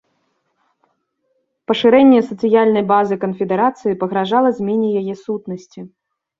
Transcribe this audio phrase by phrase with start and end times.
[1.73, 5.79] Пашырэнне сацыяльнай базы канфедэрацыі пагражала змене яе сутнасці.